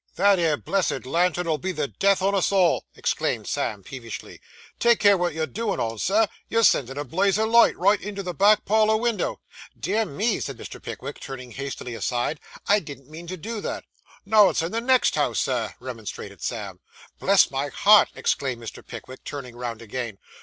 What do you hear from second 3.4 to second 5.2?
Sam peevishly. 'Take care